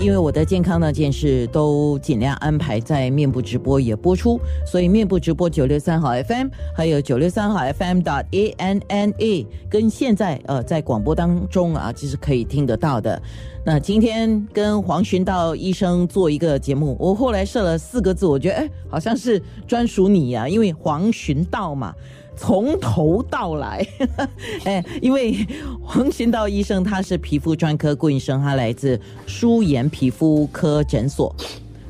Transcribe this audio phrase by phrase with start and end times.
[0.00, 13.20] 因为我的健康那件事都尽量安排在面部直播也播出，所以面部直播九六三号 FM，还有九六三号 FM dot A N N A，跟现在呃在广播当中啊，其实可以听得到的。
[13.62, 21.94] 那今天跟黄寻道医生做一个节目，我后来设了四个字，我觉得哎，好像是专属你呀，因为黄寻道嘛，
[22.40, 23.86] 从头到来，
[24.64, 25.46] 哎，因为
[25.84, 31.36] 黄寻道医生他是皮肤专科顾医生，他来自舒颜皮肤科诊所。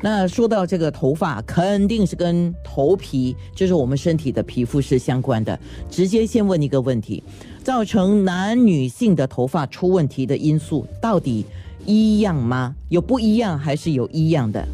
[0.01, 5.57] 那说到这个头发，肯定是跟头皮，就是我们身体的皮肤是相关的。
[5.89, 7.23] 直接先问一个问题：
[7.63, 11.47] 造成男女性的头发出问题的因素到底？
[11.87, 12.75] 一样吗？
[12.89, 14.67] 有不一样还是有一样的？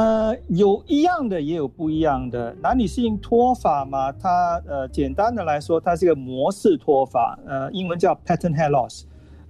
[0.00, 2.56] 呃，有一样的，也有不一样的。
[2.62, 9.02] 男女性脱发嘛，它呃，简单的来说，它是一个模式脱发，呃，英文叫 pattern hair loss，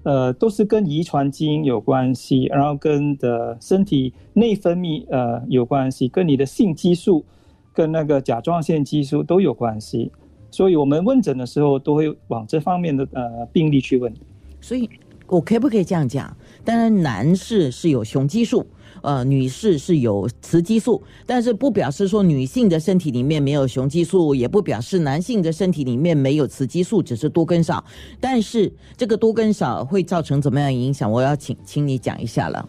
[0.02, 7.24] 呃，都是跟遗传基因有关系，然后跟的身体内分泌呃有关系，跟你的性激素
[7.72, 10.10] 跟那个甲状腺激素都有关系。
[10.50, 14.12] 所以我们问诊的时候都会往这方面的呃病例去问。
[14.60, 14.90] 所以。
[15.28, 16.36] 我可不可以这样讲？
[16.64, 18.66] 当然，男士是有雄激素，
[19.02, 27.84] 呃，女士是有雌激素，但是不表示说女性的身体里面没有雄激素，也不表示男性的身体里面没有雌激素，只是多跟少。
[28.20, 31.10] 但是这个多跟少会造成怎么样影响？
[31.10, 32.68] 我要请请你讲一下了。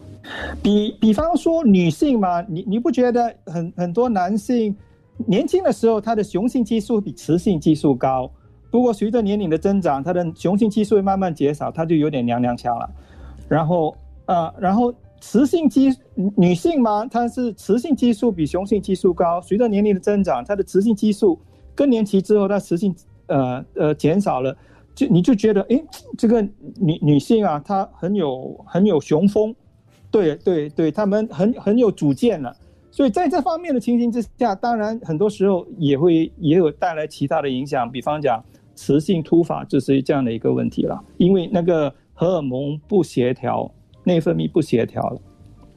[0.62, 4.74] 比比方说女性嘛，你你不觉得很很多男性
[5.26, 8.30] 年轻的时候他的雄性激素比雌性激素高？
[8.70, 12.88] 不过随着年龄的增长，他的雄性激素会慢慢减少，他就有点娘娘腔了。
[13.48, 13.94] 然后，
[14.24, 15.88] 呃，然后雌性激
[16.36, 19.40] 女性嘛，她是雌性激素比雄性激素高。
[19.40, 21.38] 随着年龄的增长，她的雌性激素
[21.76, 22.92] 更年期之后，她雌性
[23.28, 24.56] 呃呃减少了，
[24.96, 25.80] 就你就觉得，哎，
[26.18, 26.42] 这个
[26.76, 29.54] 女女性啊，她很有很有雄风，
[30.10, 32.52] 对对对，她们很很有主见了。
[32.90, 38.42] 所以在这方面的情形之下，当然很多时候也会也有带来其他的影响，比方讲。
[38.74, 43.70] 雌性突发就是这样的一个问题了，因为那个荷尔蒙不协调，
[44.04, 45.20] 内分泌不协调了。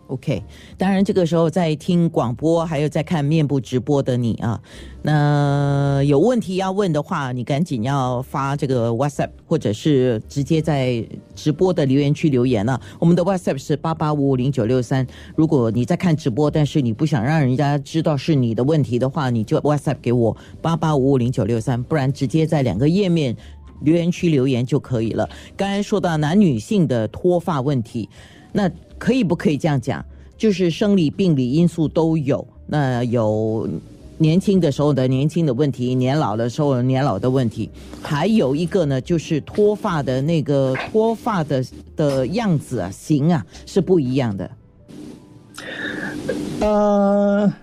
[0.07, 0.43] OK，
[0.77, 4.61] 当然这个时候在听广播，还有在看面部直播的你啊，
[5.01, 11.03] 那有问题要问的话，你赶紧要发这个 WhatsApp，或者是直接在
[11.33, 12.79] 直播的留言区留言了。
[12.99, 15.07] 我们的 WhatsApp 是八八五五零九六三。
[15.35, 23.35] 如果你在看直播，但是你不想让人家知道是你的问题的话，你就 WhatsApp 给我八八五五零九六三，不然直接在两个页面
[23.81, 25.29] 留言区留言就可以了。
[25.57, 28.09] 刚才说到男女性的脱发问题，
[28.51, 28.71] 那。
[28.97, 30.03] 可以不可以这样讲？
[30.37, 32.47] 就是生理、病理因素都有。
[32.65, 33.67] 那有
[34.17, 37.69] 年轻的时候的年轻的问题，年老的时候年老的问题。
[38.01, 41.63] 还有一个呢，就是脱发的那个脱发的
[41.97, 44.51] 的样子啊、型啊是不一样的。
[46.61, 47.53] 呃，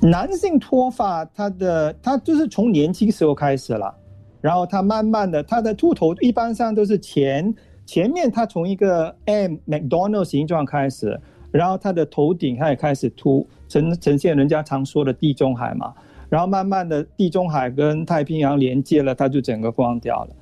[0.00, 3.94] 男性脱发，他的他就是从年轻时候开始了，
[4.40, 7.54] 然后他慢慢的，他的秃头一般上都是前。
[7.86, 11.18] 前面它从一个 M McDonald 形状开始，
[11.50, 15.94] 然后它的头顶它也开始凸，呈呈现人家常说的地中海嘛，
[16.28, 20.36] 然后慢慢的地中海跟太平洋连接了，它就整个光掉了，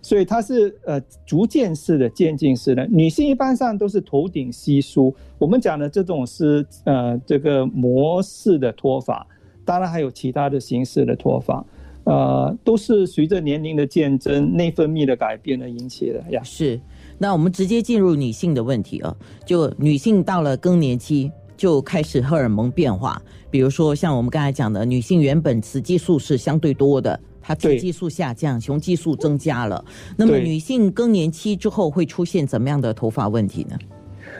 [0.00, 2.86] 所以它是呃逐渐式的渐进式的。
[2.86, 9.26] 女性一般上都是头顶稀疏，我们讲的这种是呃这个模式的脱发，
[9.64, 11.64] 当然还有其他的形式的脱发。
[12.04, 16.42] 呃，都是随着年龄的渐增、内分泌的改变而引起的呀。
[16.42, 16.80] 是，
[17.16, 19.16] 那我们直接进入女性的问题啊。
[19.46, 23.22] 就女性到了更年期，就开始荷尔蒙变化。
[23.50, 29.84] 比如说，像我们刚才讲的，女性原本雌激素是相对多的，她雌激素下降，雄激素增加了。
[30.16, 33.78] 那么，女性更年期之后会出现怎么样的头发问题呢？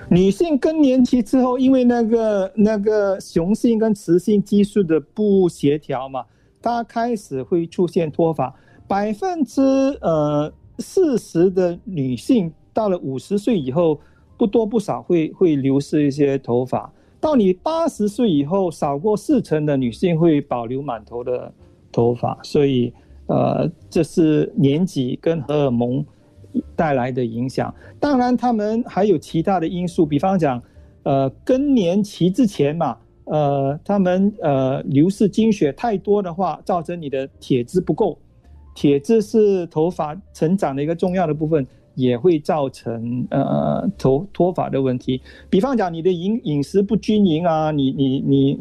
[0.09, 6.25] 女性更年期之后，因为那个那个雄性跟雌性激素的不协调嘛。
[6.63, 8.55] 它开始会出现脱发，
[8.87, 9.61] 百分之
[10.01, 14.01] 呃四十的女性到了五十岁以后，
[14.39, 16.91] 不多不少会会流失一些头发。
[17.21, 21.53] 到你八十岁以后，少过四成的女性会保留满头的
[21.91, 22.39] 头发。
[22.43, 22.93] 所以，
[23.27, 26.05] 呃，这是年纪跟荷尔蒙
[26.75, 27.73] 带来的影响。
[28.01, 30.61] 当然，他们还有其他的因素，比方讲，
[31.05, 32.97] 呃，更年期之前嘛。
[33.33, 38.19] 呃，他们呃流失精血太多的话，造成你的铁质不够，
[38.75, 45.19] 铁质是头发成长的一个重要的部分，也会造成呃头脱发的问题。
[45.49, 48.59] 比方讲，你的饮饮食不均匀啊，你你你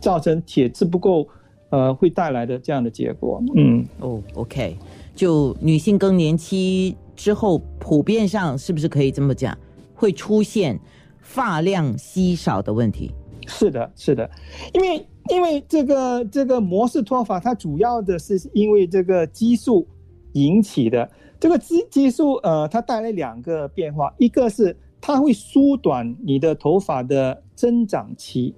[0.00, 1.28] 造成铁质不够，
[1.70, 3.40] 呃，会带来的这样的结果。
[3.54, 4.76] 嗯，哦，OK，
[5.14, 9.56] 就女性更年期之后，普遍上是不是可以这么讲，
[9.94, 10.76] 会出现
[11.20, 13.12] 发量稀少的问题？
[13.48, 14.30] 是的，是的，
[14.74, 19.86] 因为因为这个这个模式脱发，它主要的是因为这个激素
[20.34, 21.10] 引起的。
[21.40, 28.54] 这个激激素，呃，它带来两个变化，一个是它会缩短你的头发的增长期，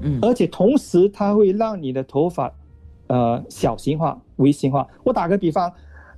[0.00, 2.50] 嗯而且同时它会让你的头发，
[3.08, 4.88] 呃，小型化、微型化。
[5.04, 5.70] 我打个比方，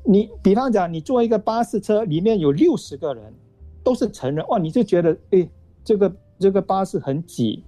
[0.04, 3.34] 你比方讲，你坐一个巴士车，里面有六十个人，
[3.82, 5.48] 都是成人，哇，你就觉得，哎，
[5.82, 6.08] 这个
[6.42, 7.64] 这个巴士很挤。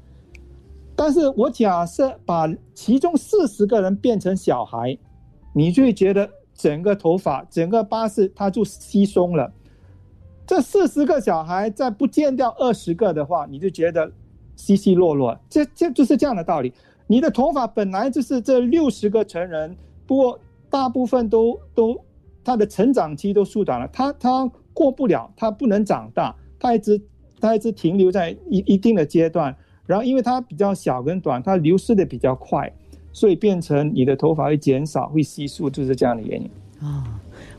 [0.97, 4.99] 但是我假设把其中四十个人变成小孩，
[5.53, 9.53] 你就会觉得整个头发、整个巴士它就稀松了。
[10.47, 14.13] 这四十个小孩再不见掉二十个的话，你就觉得
[14.57, 15.39] 稀稀落落。
[15.49, 16.73] 这这就是这样的道理。
[17.07, 20.39] 你的头发本来就是这六十个成人，不过
[20.71, 21.99] 大部分都都
[22.45, 27.01] 他的成长期都缩短了，他他过不了，他不能长大，他一直
[27.45, 29.55] 它一直停留在一一定的阶段。
[29.87, 32.73] 然后因为它比较小跟短，它流失的比较快，
[33.13, 36.51] 所以变成你的头发会减少，会稀疏，就是这样的原因。
[36.81, 37.05] 啊、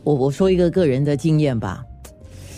[0.04, 1.86] 我我说一个个人的经验吧，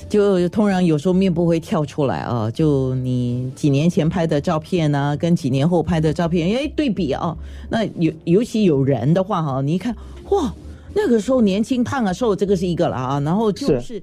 [0.08, 7.38] 就通常有时候面部会跳出来啊，就你几年前拍的照片呢、跟几年后拍的照片，哎，对比啊，
[7.70, 9.94] 那尤尤其有人的话哈，你一看，
[10.30, 10.54] 哇，
[10.96, 14.02] 那个时候年轻胖啊瘦，这个是一个了啊，然后就是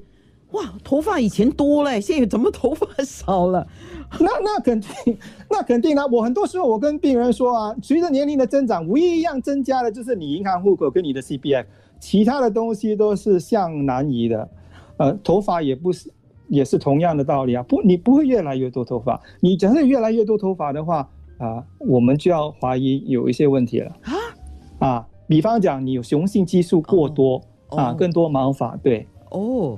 [0.55, 3.67] 哇，头发以前多嘞，现在怎么头发少了？
[4.21, 5.19] 那那肯定，
[5.51, 6.07] 那肯定啊！
[6.07, 11.69] 我很多时候我跟病人说啊，随着年龄的增长，唯一一样增加的就是你银行户口跟你的 C B F，
[11.99, 14.49] 其他的东西都是向南移的。
[14.99, 16.09] 呃，头发也不是，
[16.47, 17.63] 也是同样的道理啊。
[17.65, 21.09] 不，你不会越来越多头发，你假设越来越多头发的话
[21.39, 25.07] 啊，我们就要怀疑有一些问题了啊啊。
[25.27, 29.77] 比方讲，你有雄性激素过多、哦啊，更多毛发，对哦，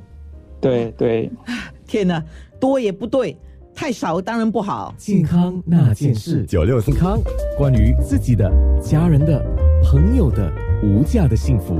[0.60, 1.30] 对对。
[1.86, 2.22] 天哪，
[2.58, 3.36] 多也不对，
[3.74, 4.94] 太少当然不好。
[4.98, 7.20] 健康那件事，九六健康，
[7.56, 8.50] 关于自己的、
[8.80, 9.40] 家人的、
[9.84, 11.78] 朋友的无价的幸福，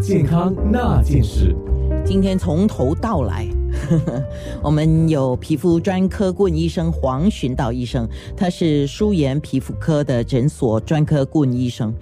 [0.00, 1.56] 健康那件事。
[2.04, 3.48] 今天从头到来，
[4.62, 11.94] 我们有皮肤专科顾问医生黄寻道医生，他是舒颜皮肤科的诊所专科顾问医生。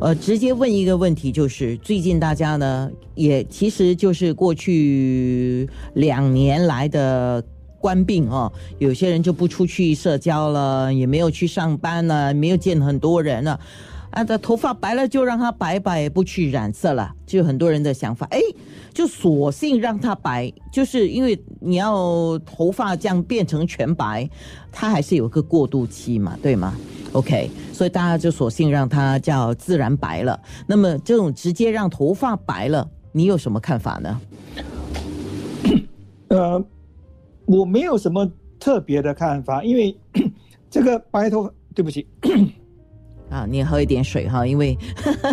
[0.00, 7.42] 呃，直接问一个问题，就是最近大家呢，也其实就是过去两年来的。
[7.82, 13.58] 官病哦，有些人就不出去社交了，也没有去上班了，没有见很多人了。
[14.12, 18.38] 啊，这头发白了就让它白白，不去染色了，就很多人的想法，哎，
[18.92, 24.28] 就索性让它白，就是因为你要头发这样变成全白，
[24.70, 26.74] 它还是有个过渡期嘛，对吗
[27.12, 30.38] ？OK，所以大家就索性让它叫自然白了。
[30.66, 34.20] 那么这种直接让头发白了，你有什么看法呢？
[36.28, 36.62] 呃，
[37.46, 38.30] 我没有什么
[38.60, 39.96] 特别的看法，因为
[40.70, 42.06] 这个白头发，对不起，
[43.32, 44.76] 啊，你喝一点水哈，因为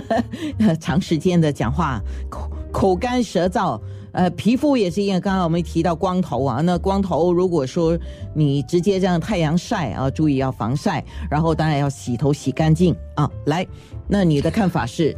[0.79, 3.79] 长时间的讲话，口口干舌燥，
[4.13, 7.97] 呃，皮肤也是因为刚刚我们提到光头啊，那光头如果说
[8.33, 13.29] 你直接这样太阳晒啊，注意要防晒，然后当然要洗头洗干净啊。
[13.47, 13.67] 来，
[14.07, 15.15] 那你的看法是？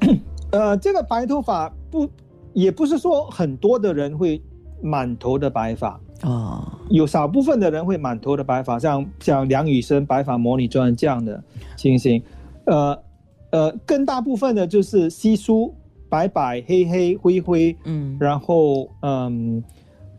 [0.50, 2.10] 呃，这个白头发不，
[2.52, 4.42] 也不是说很多的人会
[4.82, 11.42] 满头的白发，哦，有少部分的人会满头的白发，像像梁羽生白发魔女传这样的
[11.76, 12.22] 情形，
[12.64, 12.98] 呃
[13.50, 15.74] 呃，更大部分的就是稀疏、
[16.08, 18.16] 白白、黑黑、灰灰，嗯。
[18.18, 19.62] 然后嗯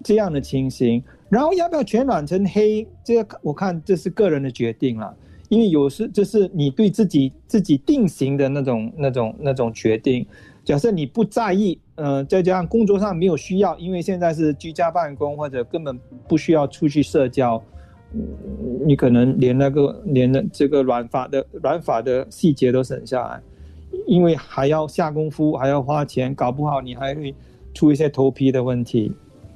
[0.04, 5.12] 这样的情形，然后要不要全染成黑，这个我看这是个人的决定了，
[5.50, 10.26] 因为有时就是你对自己自己定型的那种那种那种决定。
[10.66, 17.62] 假设你不在意，呃，再加上工作上没有需要，因为现在是居家办公或者根本不需要出去社交，
[18.14, 18.20] 嗯，
[18.84, 23.40] 你可能连那个连那这个软法的软法的细节都省下来，
[24.08, 27.34] 因为还要下功夫，还要花钱，搞不好你还会
[27.74, 29.12] 出一些头皮的问题。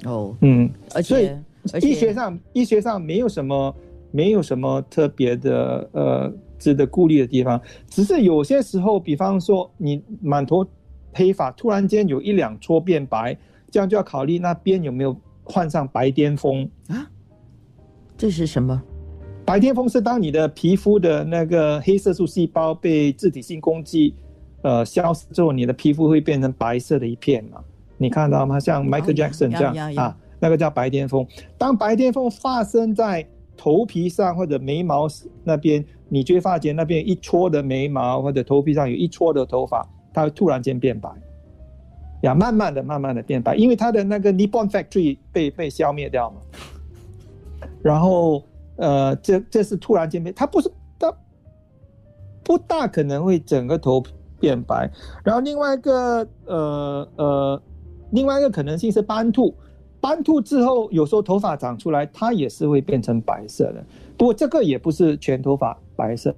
[0.06, 1.38] 哦，嗯，而且
[1.82, 3.76] 医学上医学上没有什么
[4.12, 10.66] 没有什么特别的呃值得顾虑的地方，只是有些时候，比方说你满头
[11.14, 13.38] 黑发，突然间有一两撮变白，
[13.72, 16.70] 这样就要考虑那边有没有患上白癜风。
[16.88, 17.10] 啊，
[18.18, 18.82] 这是什么？
[19.46, 24.14] 白癜风是当你的皮肤的那个黑色素细胞被自体性攻击，
[24.62, 27.60] 呃，消失之后，你的皮肤会变成白色的一片嘛？
[27.98, 28.60] 你看到吗？
[28.60, 31.26] 像 Michael Jackson 这样啊，那个叫白癜风。
[31.58, 35.08] 当白癜风发生在头皮上或者眉毛
[35.44, 41.10] 那边，你就会发觉那边一撮的眉毛或者头皮上有一撮的头发，它会突然间变白，
[42.22, 46.38] 呀，慢慢的、慢慢的变白，因为它的那个 Nippon Factory 被被消灭掉嘛。
[47.82, 48.44] 然后，
[48.76, 51.14] 呃，这这是突然间变，它不是它
[52.44, 54.04] 不大可能会整个头
[54.40, 54.90] 变白。
[55.24, 57.62] 然后另外一个，呃呃，
[58.12, 59.54] 另外一个可能性是斑秃。
[60.02, 63.84] 斑秃之后，有时候头发长出来，它也是会变成白色的。
[64.18, 66.34] 不过这个也不是全头发白色。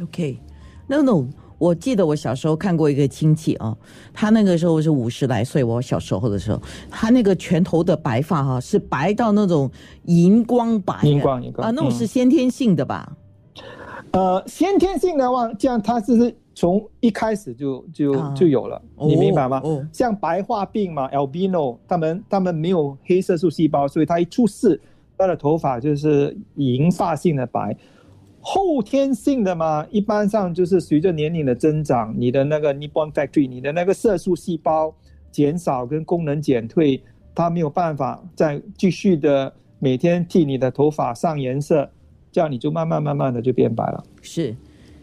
[0.00, 1.26] OK，No No，
[1.60, 3.76] 我记得我小时候看过一个亲戚啊，
[4.12, 9.70] 他那个时候是五十来岁，我小时候的时候，他那个全头的白发哈是白到那种
[10.06, 13.12] 荧光白，荧光荧光啊，那种是先天性的吧？
[14.12, 16.34] 呃，先天性的话，这样他是。
[16.52, 19.62] 从一开始就就就有了，你明白吗？
[19.92, 24.78] 像白化病嘛，albino，他们他们没有黑色素细胞，所以他一出世，
[25.16, 27.74] 他的头发就是银发性的白。
[28.40, 34.94] 后天性的嘛，一般上就是随着年龄的增长，你的那个 n i p o n Factory，你的那个色素细胞
[35.30, 37.02] 减少跟功能减退，
[37.34, 41.88] 它没有办法再继续的每天替你的头发上颜色，
[42.32, 44.02] 这样你就慢慢慢慢的就变白了。
[44.22, 44.54] 是。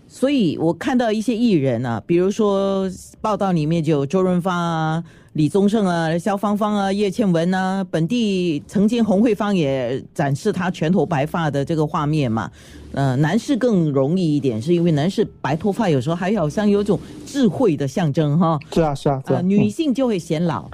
[0.07, 12.49] 所以我看到一些艺人啊，比如说报道里面就有周润发啊、李宗盛啊、肖芳芳啊、叶倩文啊，本地曾经洪慧芳也展示她全头白发的这个画面嘛。
[12.93, 18.57] 呃，男士更容易一点，是因为男士白头发有时候还好像有种智慧的象征哈。
[18.73, 20.69] 是啊，是啊，啊，女性就会显老。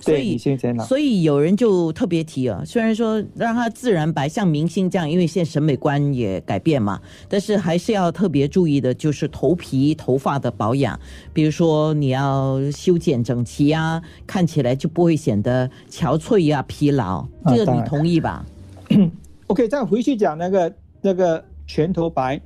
[0.00, 0.38] 所以，
[0.86, 10.98] 所以有人就特别提啊，虽然说让他自然白，像明星这样，因为现在审美观也改变嘛，但是还是要特别注意的，就是头皮、头发的保养，
[11.32, 17.26] 比如说你要修剪整齐啊，看起来就不会显得憔悴呀、疲劳。
[17.46, 18.46] 这个你同意吧？
[19.48, 22.40] OK，再回去讲那个那个全头白，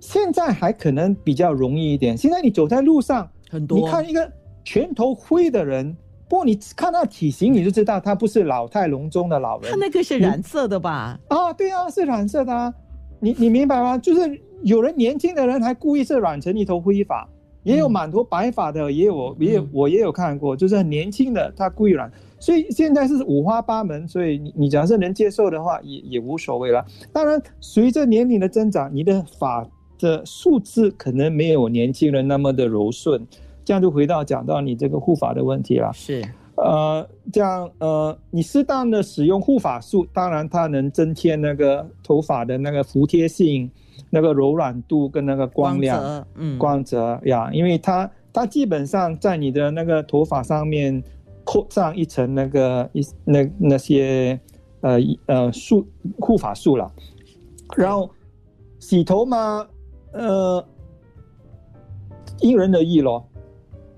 [0.00, 2.16] 现在还可能比较容易一点。
[2.16, 4.30] 现在你走在路上，很多你看一个
[4.64, 5.96] 全头灰的人。
[6.28, 9.70] 不过你看他体型，你就知道他不是老态龙钟的老人。
[9.70, 11.18] 他那个是染色的吧？
[11.28, 12.52] 啊，对啊，是染色的。
[12.52, 12.72] 啊。
[13.18, 13.96] 你你明白吗？
[13.96, 17.26] 就是有人年轻的人还故意是染成一头灰发，
[17.62, 22.12] 也有满头白发的，也有也有我也有看过，就是很年轻的他故意染。
[22.38, 26.84] 所以现在是五花八门，所以你你假设能接受的话，也也无所谓了。
[27.10, 29.66] 当然，随着年龄的增长，你的发
[29.98, 33.26] 的素质可能没有年轻人那么的柔顺。
[33.66, 35.90] 这样就回到讲到你这个护发的问题了。
[35.92, 43.68] 是，呃，这样呃，你适当的使用护发素，当然它能增添那个头发的那个服帖性、
[44.08, 47.50] 那个柔软度跟那个光亮、嗯，光泽呀。
[47.52, 51.02] 因为它它基本上在你的那个头发上面
[51.42, 54.38] 扣上一层那个一那那些
[54.82, 55.84] 呃呃素
[56.20, 56.88] 护发素了。
[57.76, 58.08] 然后
[58.78, 59.66] 洗头嘛，
[60.12, 60.64] 呃，
[62.38, 63.26] 因人而异咯。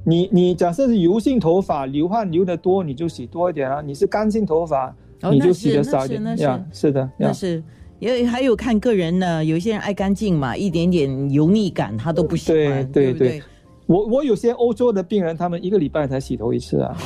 [0.05, 3.83] 你你假设是油性头发，流汗流的多，你就洗多一点啊。
[3.85, 4.95] 你是干性头发，
[5.31, 6.23] 你就洗的少一点。
[6.23, 7.63] 那是是的，那是
[7.99, 9.45] 因为还有看个人呢。
[9.45, 12.91] 有一些人爱干净嘛，一点点油腻感他都不喜欢。
[12.91, 13.43] 对对对，
[13.87, 16.97] 我我有些欧洲的病人，他们一个礼拜才洗头一次啊。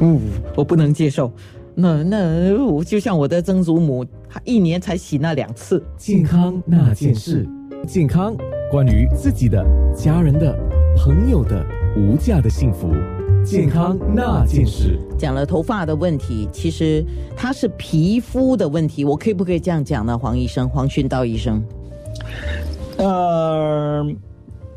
[0.00, 0.20] 嗯，
[0.54, 1.32] 我不能接受。
[1.74, 5.82] 那那我就像我的曾祖母，她一年才洗那两次。
[5.96, 7.48] 健康那件事，
[7.86, 8.36] 健康。
[8.70, 10.54] 关于自己的、家人的、
[10.94, 11.64] 朋友的
[11.96, 12.92] 无价的幸福、
[13.42, 17.02] 健康那件事，讲了头发的问题，其实
[17.34, 19.06] 它是皮肤的问题。
[19.06, 20.18] 我可以不可以这样讲呢？
[20.18, 21.64] 黄医生，黄训道医生，
[22.98, 24.06] 呃，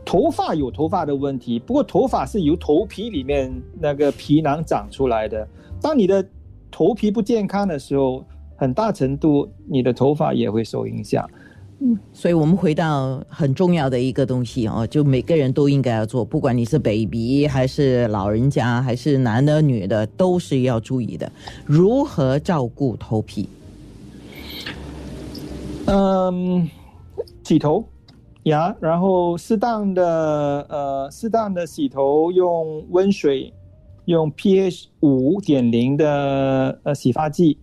[0.05, 5.45] 头发有头发的问题，不过头发是由头皮里面那个皮囊长出来的。
[5.81, 6.25] 当你的
[6.71, 8.23] 头皮不健康的时候，
[8.55, 11.29] 很大程度你的头发也会受影响。
[11.83, 21.31] 嗯，所以我们回到很重要的一个东西哦，就每个人都应该要做，不管你是 baby 还是老人家，还是男的女的，都是要注意的。
[21.65, 23.49] 如何照顾头皮？
[25.87, 26.69] 嗯，
[27.43, 27.83] 洗头
[28.43, 33.51] 呀，然后适当的呃，适当的洗头，用温水，
[34.05, 37.57] 用 pH 五点零的呃洗发剂。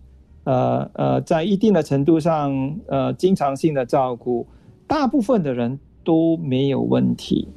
[0.49, 4.47] 呃呃，在一定的程度上，呃，经常性的照顾，
[4.87, 7.47] 大部分的人都没有问题。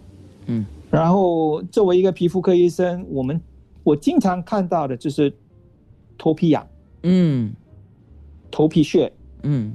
[0.44, 3.40] 嗯，然后作为一个皮肤科医生，我们
[3.82, 5.32] 我经常看到的就是
[6.18, 6.66] 头皮痒，
[7.02, 7.54] 嗯，
[8.50, 9.10] 头皮屑，
[9.42, 9.72] 嗯，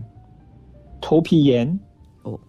[1.01, 1.79] 头皮炎，
[2.21, 2.39] 哦，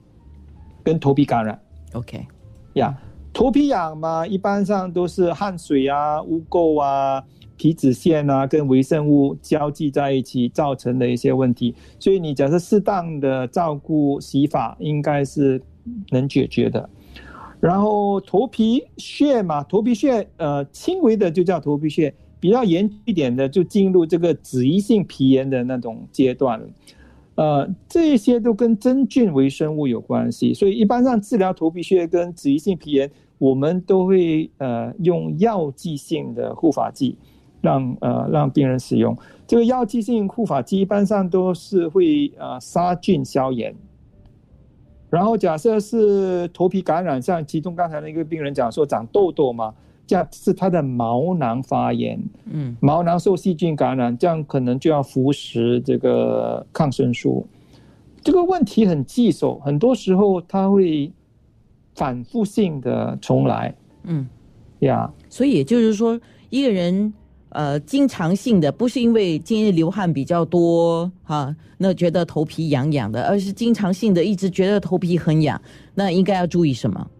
[0.84, 1.58] 跟头皮感染。
[1.94, 2.26] OK，
[2.74, 2.94] 呀。
[3.30, 7.24] 头皮痒嘛，一般上都是汗水啊、污垢啊、
[7.58, 11.74] 皮脂腺啊跟微生物交际在一起造成的一些问题。
[11.98, 15.60] 所以你假设适当的照顾洗发，应该是
[16.10, 16.88] 能解决的。
[17.60, 26.62] 然后头皮屑嘛，头皮屑呃轻微的就叫头皮屑，比较严一点的就进入这个脂溢性皮炎的那种阶段。
[27.34, 37.16] 呃，这些都跟真菌微生物有关系，所以一般上治疗头皮屑跟脂溢性皮炎，我们都会呃用药剂性的护发剂，
[37.60, 39.16] 让呃让病人使用。
[39.46, 43.74] 这个药剂性护发剂一般上都是会呃杀菌消炎。
[45.10, 49.74] 然后假设是头皮感染，像其中刚才那个病人讲说长痘痘嘛，
[50.06, 57.46] 这样是他的毛囊发炎，嗯，毛囊受细菌感染，这样可能就要服食这个抗生素。
[58.20, 61.10] 这个问题很棘手，很多时候它会
[61.94, 64.28] 反复性的重来嗯，
[64.80, 65.10] 呀。
[65.30, 67.10] 所以也就是说，一个人
[67.50, 75.60] 呃经常性的，不是因为今天流汗比较多哈、那觉得头皮痒痒的，而是经常性的一直觉得头皮很痒，
[75.94, 77.10] 那应该要注意什么？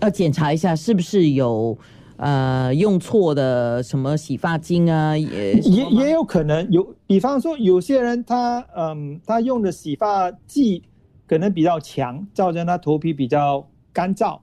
[0.00, 1.78] 要检查一下是不是有
[2.16, 10.82] 呃用错的什么洗发精啊，也也也有可能有，比方说有些人他嗯，他用的洗发剂
[11.28, 14.40] 可能比较强，造成他头皮比较干燥，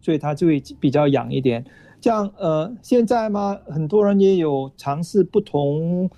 [0.00, 1.64] 所以他就会比较痒一点。
[2.00, 6.08] 像呃，现在嘛，很多人也有尝试不同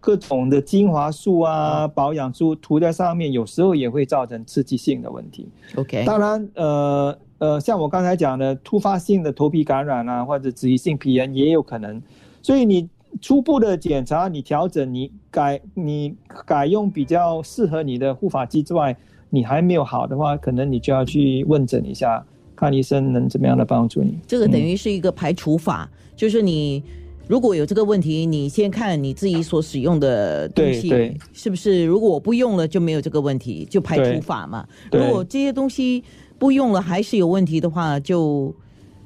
[0.00, 5.48] 各种的精华素啊、保养素涂在上面，有时候也会造成刺激性的问题。
[5.76, 12.02] OK，当然，呃呃，像我刚才讲的，突发性的头皮感染啊，或者脂溢性皮炎也有可能。
[12.42, 12.88] 所以你
[13.20, 18.96] 初步的检查，你调整，你改你改用比较适合你的护发剂之外，
[19.30, 22.24] 你还没有好的话，可能你就要去问诊一下，
[22.62, 24.16] 看医生能怎么样的帮助你。
[24.24, 26.80] 这个等嗯于是一个排除法，就是你
[27.26, 34.64] 如果有这个问题，你先看你自己所使用的东西对对是不是，如果我不用了就没有这个问题，就排除法嘛。
[34.92, 36.04] 如果这些东西
[36.38, 38.54] 不用了还是有问题的话，就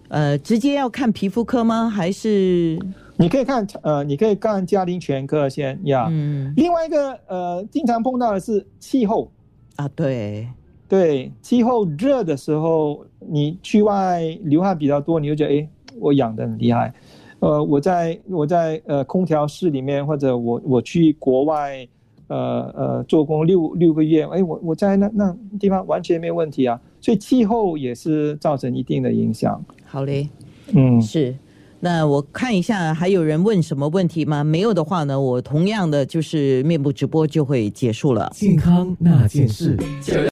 [0.08, 1.88] 呃直接要看皮肤科吗？
[1.88, 2.78] 还是
[3.16, 6.08] 你可以看呃，你可以看家庭全科先呀。
[6.10, 9.32] 嗯另外一个呃，经常碰到的是气候。
[9.76, 10.46] 啊对，
[10.88, 15.68] 对，气候热的时候，你去外流汗比较多，你就觉得哎，
[15.98, 16.92] 我痒得很厉害。
[17.40, 21.86] 呃，我在我在呃空调室里面，或者我我去国外，
[22.28, 26.80] 呃呃做工六六个月，哎，我我在那那地方完全没有问题啊。
[27.00, 29.62] 所以气候也是造成一定的影响。
[29.84, 30.28] 好嘞，
[30.72, 31.34] 嗯，是。
[31.78, 34.42] 那我看一下还有人问什么问题吗？
[34.42, 38.32] 没有的话呢，我同样的就是面部直播就会结束了。
[38.34, 39.76] 健康那件事。